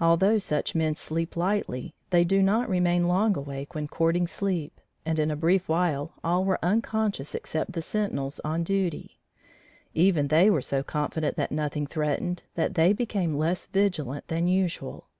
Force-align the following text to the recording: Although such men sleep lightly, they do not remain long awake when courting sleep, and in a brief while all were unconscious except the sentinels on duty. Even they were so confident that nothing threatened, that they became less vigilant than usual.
Although 0.00 0.38
such 0.38 0.74
men 0.74 0.94
sleep 0.96 1.36
lightly, 1.36 1.94
they 2.08 2.24
do 2.24 2.40
not 2.40 2.70
remain 2.70 3.06
long 3.06 3.36
awake 3.36 3.74
when 3.74 3.86
courting 3.86 4.26
sleep, 4.26 4.80
and 5.04 5.18
in 5.18 5.30
a 5.30 5.36
brief 5.36 5.68
while 5.68 6.14
all 6.24 6.42
were 6.46 6.58
unconscious 6.64 7.34
except 7.34 7.72
the 7.72 7.82
sentinels 7.82 8.40
on 8.44 8.64
duty. 8.64 9.20
Even 9.92 10.28
they 10.28 10.48
were 10.48 10.62
so 10.62 10.82
confident 10.82 11.36
that 11.36 11.52
nothing 11.52 11.86
threatened, 11.86 12.44
that 12.54 12.76
they 12.76 12.94
became 12.94 13.36
less 13.36 13.66
vigilant 13.66 14.26
than 14.28 14.48
usual. 14.48 15.10